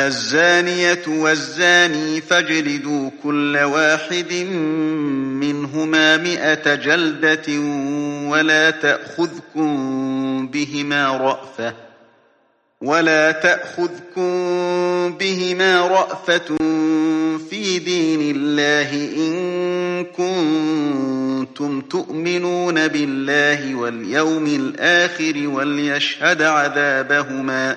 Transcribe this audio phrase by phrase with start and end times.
[0.00, 4.32] الزانية والزاني فاجلدوا كل واحد
[5.40, 7.60] منهما مئة جلدة
[8.30, 11.74] ولا تأخذكم بهما رأفة
[12.80, 14.32] ولا تأخذكم
[15.18, 16.56] بهما رأفة
[17.50, 27.76] في دين الله إن كنتم تؤمنون بالله واليوم الآخر وليشهد عذابهما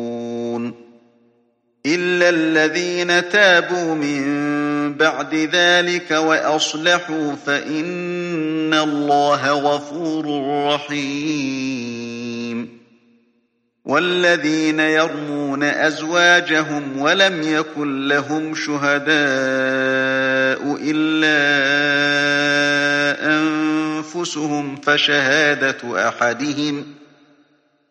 [1.85, 10.25] إلا الذين تابوا من بعد ذلك وأصلحوا فإن الله غفور
[10.75, 12.21] رحيم.
[13.85, 19.11] والذين يرمون أزواجهم ولم يكن لهم شهداء
[20.81, 21.37] إلا
[23.27, 26.85] أنفسهم فشهادة أحدهم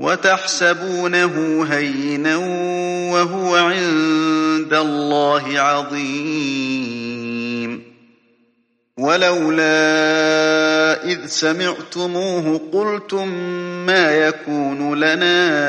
[0.00, 2.36] وتحسبونه هينا
[3.12, 7.10] وهو عند الله عظيم.
[8.98, 9.64] ولولا
[11.04, 13.28] إذ سمعتموه قلتم
[13.86, 15.60] ما يكون لنا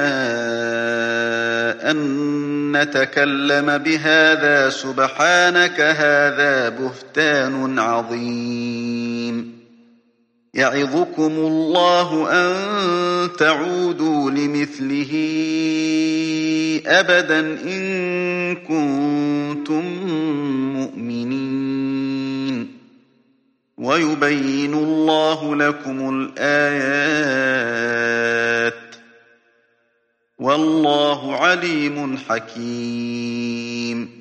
[1.92, 9.61] أن نتكلم بهذا سبحانك هذا بهتان عظيم.
[10.54, 12.56] يعظكم الله أن
[13.38, 15.12] تعودوا لمثله
[16.86, 19.86] أبدا إن كنتم
[20.74, 22.78] مؤمنين.
[23.78, 27.72] ويبين الله لكم الآيات.
[30.40, 34.21] والله عليم حكيم.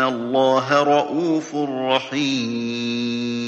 [0.00, 1.54] الله رءوف
[1.90, 3.40] رحيم.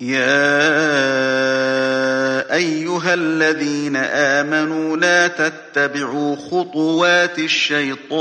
[0.00, 0.66] يا
[2.54, 8.16] أيها الذين آمنوا لا تتبعوا خطوات الشيطان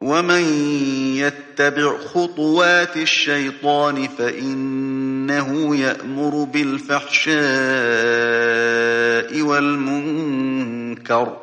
[0.00, 0.42] ومن
[1.16, 7.32] يتبع خطوات الشيطان فإنه يأمر بالفحشاء
[9.42, 11.36] والمنكر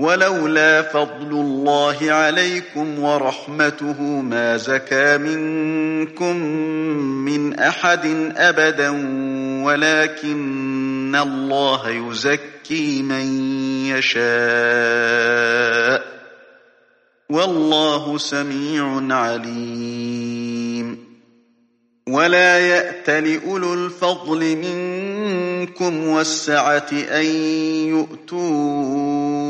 [0.00, 6.36] ولولا فضل الله عليكم ورحمته ما زكى منكم
[7.24, 8.90] من أحد أبدا
[9.64, 13.26] ولكن الله يزكي من
[13.86, 14.20] يشاء.
[17.30, 21.10] والله سميع عليم.
[22.08, 27.26] ولا يأت لأولو الفضل منكم والسعة أن
[27.86, 29.49] يؤتوا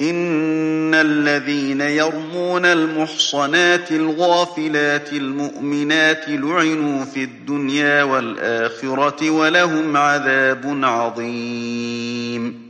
[0.00, 12.68] إن الذين يرمون المحصنات الغافلات المؤمنات لعنوا في الدنيا والآخرة ولهم عذاب عظيم.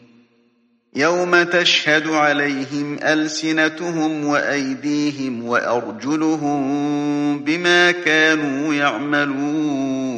[0.96, 6.58] يوم تشهد عليهم ألسنتهم وأيديهم وأرجلهم
[7.44, 10.17] بما كانوا يعملون.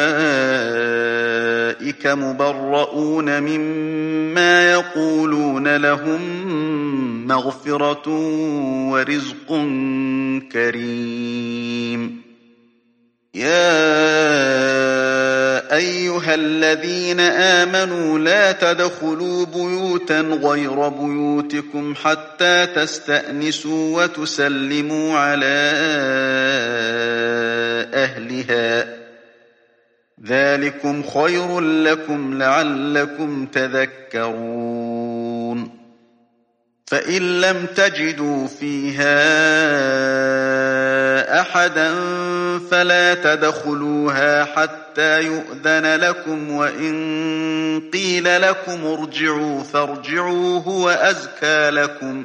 [2.05, 6.21] أولئك مبرؤون مما يقولون لهم
[7.27, 8.09] مغفرة
[8.91, 9.47] ورزق
[10.51, 12.21] كريم.
[13.35, 13.71] يا
[15.75, 25.71] أيها الذين آمنوا لا تدخلوا بيوتا غير بيوتكم حتى تستأنسوا وتسلموا على
[27.93, 29.00] أهلها.
[30.25, 35.01] ذلكم خير لكم لعلكم تذكرون.
[36.87, 39.21] فإن لم تجدوا فيها
[41.41, 41.93] أحدا
[42.71, 52.23] فلا تدخلوها حتى يؤذن لكم وإن قيل لكم ارجعوا فارجعوا هو أزكى لكم.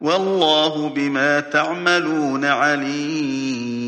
[0.00, 3.81] والله بما تعملون عليم.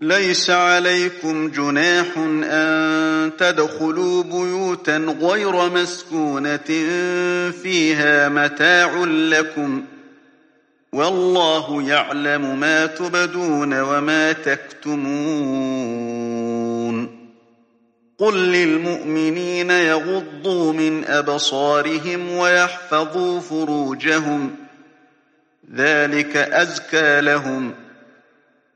[0.00, 2.06] ليس عليكم جناح
[2.44, 6.66] أن تدخلوا بيوتا غير مسكونة
[7.62, 9.84] فيها متاع لكم
[10.92, 15.06] والله يعلم ما تبدون وما تكتمون.
[18.18, 24.54] قل للمؤمنين يغضوا من أبصارهم ويحفظوا فروجهم
[25.74, 27.85] ذلك أزكى لهم.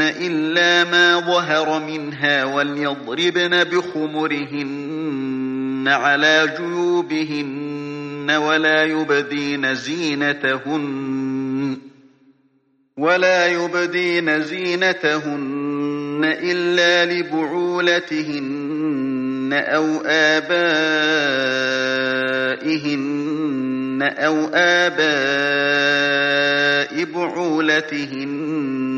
[0.00, 5.08] إلا ما ظهر منها وليضربن بخمرهن
[5.88, 11.78] على جيوبهن ولا يبدين زينتهن
[12.98, 18.68] ولا يبدين زينتهن إلا لبعولتهن
[19.52, 20.48] أو آبائهن
[24.02, 25.08] أو آباء
[27.04, 28.97] بعولتهن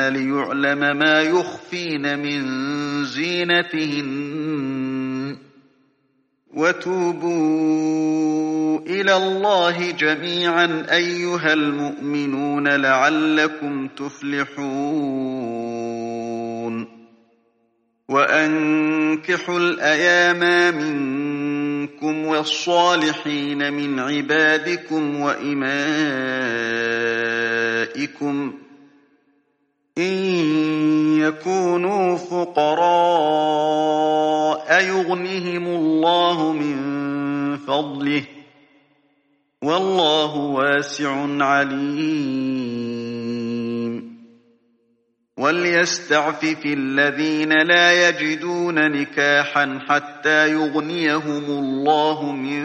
[0.00, 2.44] ليعلم ما يخفين من
[3.04, 4.56] زينتهن.
[6.54, 7.76] وتوبوا
[8.80, 15.36] إلى الله جميعا أيها المؤمنون لعلكم تفلحون.
[18.08, 25.86] وأنكحوا الأيام منكم والصالحين من عبادكم وإمائكم.
[29.98, 30.14] إن
[31.18, 32.76] يكونوا فقراء
[34.84, 36.76] يغنهم الله من
[37.56, 38.22] فضله
[39.62, 42.76] والله واسع عليم.
[45.38, 52.62] وليستعفف الذين لا يجدون نكاحا حتى يغنيهم الله من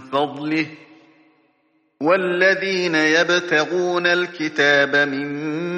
[0.00, 0.66] فضله.
[2.00, 5.77] والذين يبتغون الكتاب مما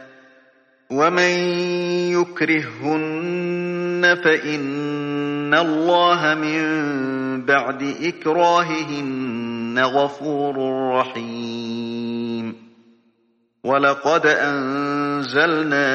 [0.91, 1.33] ومن
[2.19, 6.61] يكرهن فإن الله من
[7.45, 10.55] بعد إكراههن غفور
[10.93, 12.55] رحيم
[13.63, 15.87] ولقد أنزلنا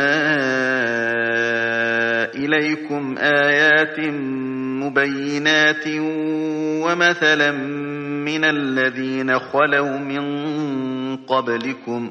[2.34, 4.00] إليكم آيات
[4.80, 5.84] مبينات
[6.84, 7.50] ومثلا
[8.24, 12.10] من الذين خلوا من قبلكم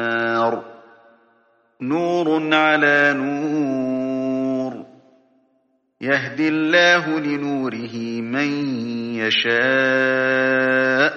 [1.81, 4.85] نور على نور.
[6.01, 8.49] يهدي الله لنوره من
[9.15, 11.13] يشاء.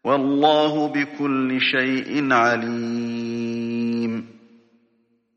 [0.04, 3.35] والله بكل شيء عليم.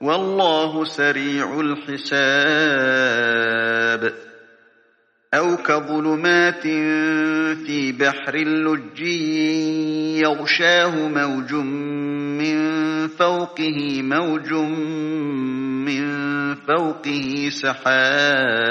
[0.00, 2.30] والله سريع الحساب.
[5.34, 6.62] أو كظلمات
[7.66, 12.58] في بحر لجي يغشاه موج من
[13.08, 14.52] فوقه موج
[15.86, 16.04] من
[16.54, 18.70] فوقه سحاب.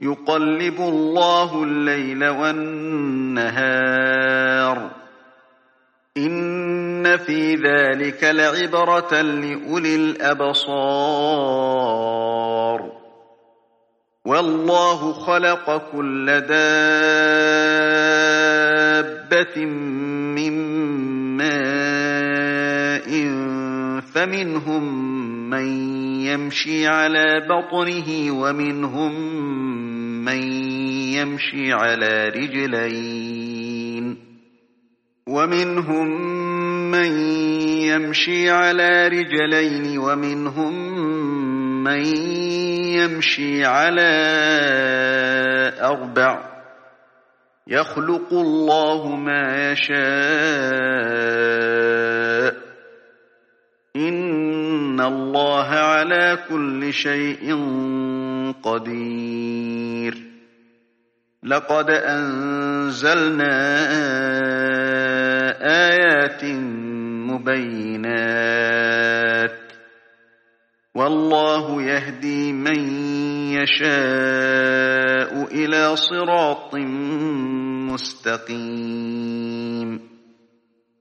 [0.00, 3.46] يقلب الله الليل والنهار.
[6.16, 11.76] إن في ذلك لعبرة لأولي الأبصار.
[14.24, 16.56] والله خلق كل دابة
[20.34, 20.52] من
[21.36, 23.10] ماء
[24.00, 25.66] فمنهم من
[26.26, 29.14] يمشي على بطنه ومنهم
[30.24, 30.42] من
[31.14, 34.16] يمشي على رجلين
[35.28, 36.08] ومنهم
[36.90, 37.18] من
[37.86, 40.74] يمشي على رجلين ومنهم
[41.84, 42.06] من
[42.96, 44.12] يمشي على
[45.80, 46.56] أربع
[47.66, 51.06] يخلق الله ما يشاء
[53.96, 54.25] إن
[55.00, 57.54] الله على كل شيء
[58.62, 60.16] قدير.
[61.42, 63.56] لقد أنزلنا
[65.62, 66.44] آيات
[67.44, 68.76] بينات
[70.94, 72.80] والله يهدي من
[73.52, 76.74] يشاء إلى صراط
[78.46, 80.15] مستقيم.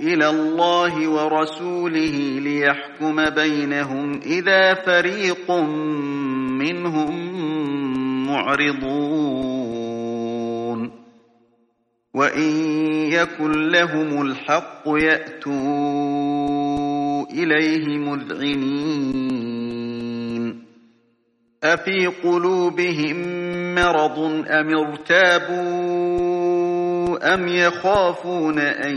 [0.00, 5.50] إلى الله ورسوله ليحكم بينهم إذا فريق
[6.60, 7.30] منهم
[8.26, 9.60] معرضون.
[12.14, 12.50] وإن
[13.12, 16.20] يكن لهم الحق يأتون
[17.32, 19.50] إليه مذعنين.
[21.64, 23.16] أفي قلوبهم
[23.74, 26.20] مرض أم ارتابوا
[27.34, 28.96] أم يخافون أن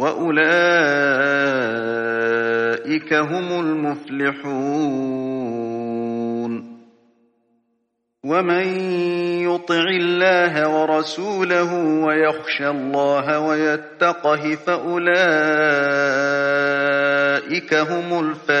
[0.00, 0.40] وأولئك
[3.14, 4.50] هم المفلحون
[8.24, 8.66] ومن
[9.40, 15.10] يطع الله ورسوله ويخشى الله ويتقه فأولئك
[17.74, 18.60] هم الفائزون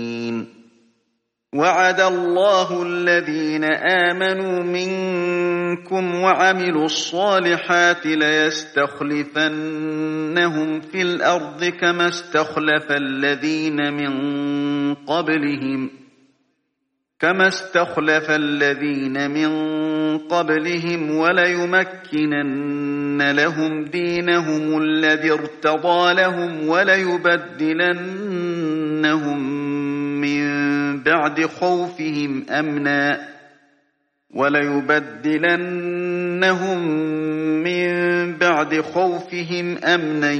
[1.55, 9.21] وعد الله الذين آمنوا منكم وعملوا الصالحات ليستخلفنهم
[10.81, 14.13] في الأرض كما استخلف الذين من
[14.95, 15.89] قبلهم
[17.19, 19.51] كما استخلف الذين من
[20.17, 22.81] قبلهم وليمكنن
[23.31, 27.91] لهم دينهم الذي ارتضى لهم وليبدلنهم
[31.03, 33.27] بعد خوفهم أمنا
[34.35, 35.71] وليبدلنهم
[37.63, 37.91] من
[38.37, 40.31] بعد خوفهم أمنا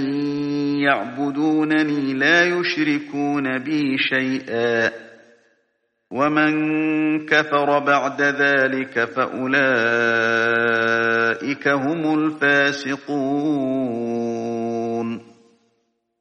[0.82, 4.92] يعبدونني لا يشركون بي شيئا
[6.12, 6.52] ومن
[7.26, 9.58] كفر بعد ذلك فأولئك
[11.68, 13.92] هم الفاسقون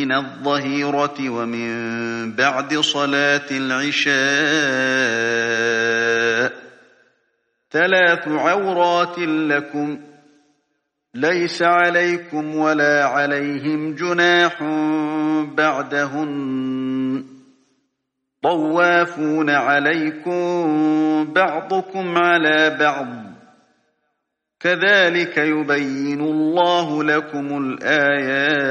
[0.00, 4.10] من الظهيرة ومن بعد صلاة العشاء
[7.70, 9.98] ثلاث عورات لكم
[11.14, 14.62] ليس عليكم ولا عليهم جناح
[15.54, 17.24] بعدهن
[18.42, 23.08] طوافون عليكم بعضكم على بعض
[24.60, 28.70] كذلك يبين الله لكم الآيات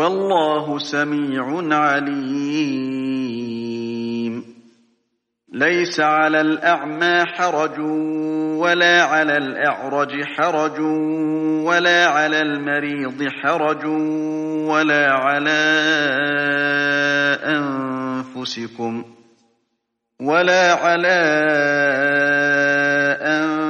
[0.00, 1.44] والله سميع
[1.76, 3.20] عليم.
[5.52, 7.78] ليس على الأعمى حرج
[8.60, 10.80] ولا على الأعرج حرج
[11.66, 13.84] ولا على المريض حرج
[14.70, 15.60] ولا على
[17.44, 19.04] أنفسكم
[20.20, 21.18] ولا على
[23.20, 23.69] أنفسكم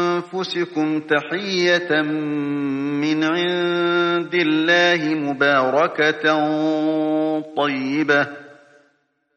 [0.33, 6.23] أنفسكم تحية من عند الله مباركة
[7.57, 8.27] طيبة.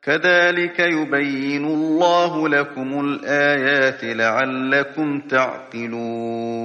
[0.03, 6.65] كذلك يبين الله لكم الآيات لعلكم تعقلون.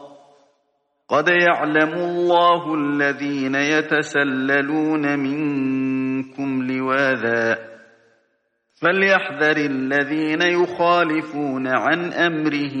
[1.11, 7.57] قد يعلم الله الذين يتسللون منكم لواذا
[8.81, 12.75] فليحذر الذين يخالفون عن أمره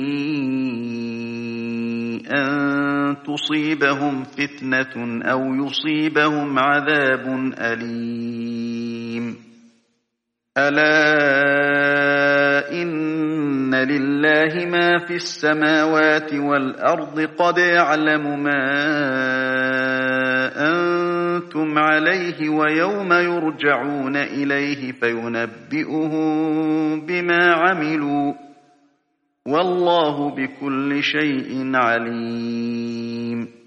[2.31, 9.35] أن تصيبهم فتنة أو يصيبهم عذاب أليم.
[10.57, 11.51] ألا
[12.71, 13.00] إن
[13.85, 18.63] لله ما في السماوات والأرض قد يعلم ما
[20.71, 26.21] أنتم عليه ويوم يرجعون إليه فينبئهم
[27.05, 28.33] بما عملوا
[29.45, 33.60] والله بكل شيء عليم.